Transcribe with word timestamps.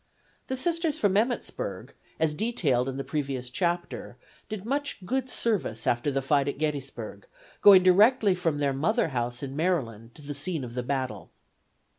The 0.47 0.55
Sisters 0.55 0.97
from 0.97 1.15
Emmittsburg, 1.15 1.93
as 2.19 2.33
detailed 2.33 2.89
in 2.89 2.97
the 2.97 3.03
previous 3.03 3.51
chapter, 3.51 4.17
did 4.49 4.65
much 4.65 5.05
good 5.05 5.29
service 5.29 5.85
after 5.85 6.09
the 6.09 6.23
fight 6.23 6.47
at 6.47 6.57
Gettysburg, 6.57 7.27
going 7.61 7.83
directly 7.83 8.33
from 8.33 8.57
their 8.57 8.73
mother 8.73 9.09
house 9.09 9.43
in 9.43 9.55
Maryland 9.55 10.15
to 10.15 10.23
the 10.23 10.33
scene 10.33 10.63
of 10.63 10.73
the 10.73 10.81
battle. 10.81 11.29